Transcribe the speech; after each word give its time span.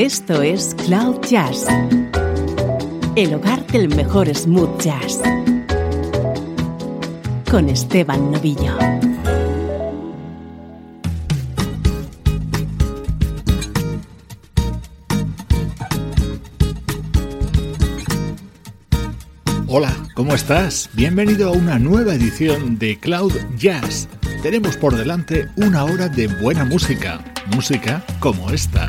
Esto 0.00 0.40
es 0.40 0.74
Cloud 0.86 1.20
Jazz, 1.28 1.66
el 3.16 3.34
hogar 3.34 3.66
del 3.66 3.94
mejor 3.94 4.34
smooth 4.34 4.80
jazz, 4.80 5.20
con 7.50 7.68
Esteban 7.68 8.30
Novillo. 8.30 8.78
Hola, 19.66 19.94
¿cómo 20.14 20.34
estás? 20.34 20.88
Bienvenido 20.94 21.50
a 21.50 21.52
una 21.52 21.78
nueva 21.78 22.14
edición 22.14 22.78
de 22.78 22.98
Cloud 22.98 23.34
Jazz. 23.58 24.08
Tenemos 24.42 24.78
por 24.78 24.96
delante 24.96 25.50
una 25.56 25.84
hora 25.84 26.08
de 26.08 26.26
buena 26.26 26.64
música, 26.64 27.22
música 27.54 28.02
como 28.18 28.48
esta. 28.48 28.88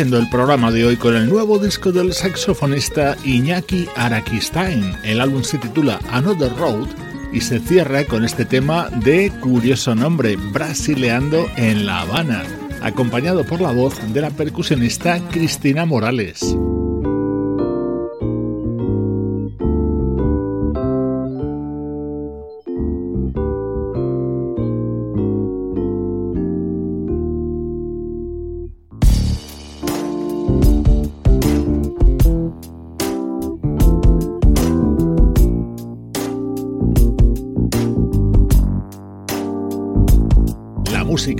El 0.00 0.28
programa 0.30 0.70
de 0.70 0.86
hoy 0.86 0.96
con 0.96 1.14
el 1.14 1.28
nuevo 1.28 1.58
disco 1.58 1.92
del 1.92 2.14
saxofonista 2.14 3.14
Iñaki 3.24 3.86
Arakistain. 3.94 4.96
El 5.04 5.20
álbum 5.20 5.42
se 5.42 5.58
titula 5.58 6.00
Another 6.10 6.50
Road 6.56 6.88
y 7.30 7.42
se 7.42 7.60
cierra 7.60 8.02
con 8.06 8.24
este 8.24 8.46
tema 8.46 8.88
de 9.04 9.30
curioso 9.42 9.94
nombre, 9.94 10.36
Brasileando 10.36 11.46
en 11.56 11.84
La 11.84 12.00
Habana, 12.00 12.42
acompañado 12.80 13.44
por 13.44 13.60
la 13.60 13.72
voz 13.72 13.94
de 14.14 14.22
la 14.22 14.30
percusionista 14.30 15.20
Cristina 15.28 15.84
Morales. 15.84 16.40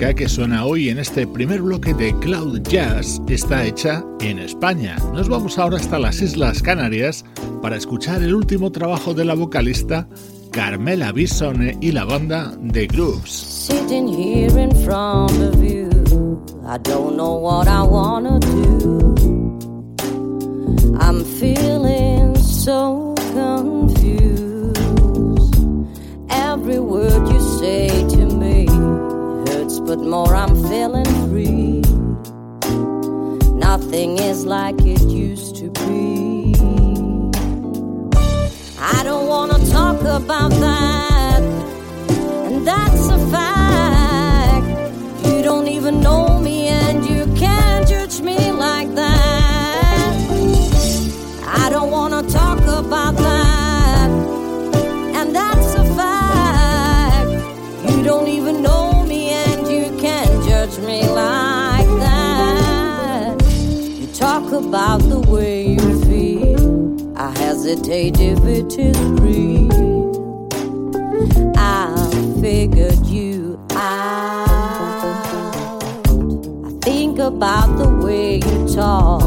Música 0.03 0.15
que 0.15 0.29
suena 0.29 0.65
hoy 0.65 0.89
en 0.89 0.99
este 0.99 1.29
primer 1.29 1.63
bloque 1.63 1.95
de 1.95 2.13
Cloud 2.19 2.61
Jazz 2.63 3.23
está 3.29 3.65
hecha 3.65 4.05
en 4.19 4.41
España. 4.41 4.97
Nos 5.15 5.29
vamos 5.29 5.61
ahora 5.61 5.77
hasta 5.77 5.97
las 6.01 6.21
Islas 6.21 6.61
Canarias 6.61 7.25
para 7.63 7.77
escuchar 7.77 8.21
el 8.21 8.35
último 8.35 8.73
trabajo 8.73 9.15
de 9.15 9.25
la 9.25 9.35
vocalista 9.35 10.09
Carmela 10.51 11.13
Bisone 11.13 11.79
y 11.81 11.93
la 11.93 12.05
banda 12.05 12.53
The 12.73 12.89
Grooves. 12.89 13.69
I'm 21.01 21.25
feeling 21.25 22.37
so 22.37 23.15
confused. 23.35 24.77
Every 26.29 26.79
word 26.81 27.29
you 27.29 27.41
say 27.41 28.02
but 29.87 29.99
more 29.99 30.34
I'm 30.34 30.55
feeling 30.69 31.05
free. 31.29 31.82
Nothing 33.55 34.19
is 34.19 34.44
like 34.46 34.81
it 34.81 35.02
used 35.02 35.56
to 35.56 35.70
be. 35.70 36.55
I 38.79 39.02
don't 39.05 39.26
wanna 39.29 39.58
talk 39.70 40.00
about 40.02 40.50
that, 40.50 41.12
about 64.67 65.00
the 65.09 65.20
way 65.20 65.69
you 65.73 66.00
feel. 66.05 67.17
I 67.17 67.31
hesitate 67.38 68.20
if 68.20 68.38
it 68.44 68.79
is 68.79 68.99
real. 69.20 70.49
I 71.56 71.94
figured 72.41 73.06
you 73.06 73.59
out. 73.73 74.49
I 76.67 76.73
think 76.82 77.19
about 77.19 77.76
the 77.76 77.88
way 78.05 78.37
you 78.37 78.75
talk, 78.75 79.23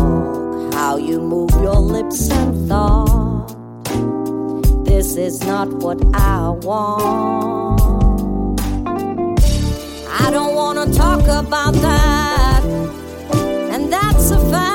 how 0.73 0.97
you 0.97 1.19
move 1.19 1.51
your 1.61 1.79
lips 1.95 2.29
and 2.29 2.67
thought. 2.67 3.55
This 4.85 5.15
is 5.15 5.41
not 5.45 5.69
what 5.83 5.99
I 6.13 6.49
want. 6.49 7.81
I 10.23 10.31
don't 10.31 10.55
wanna 10.55 10.91
talk 10.93 11.21
about 11.27 11.73
that, 11.73 12.63
and 13.73 13.91
that's 13.91 14.31
a 14.31 14.39
fact. 14.51 14.74